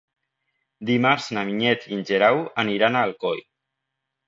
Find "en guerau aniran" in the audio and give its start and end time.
1.99-2.99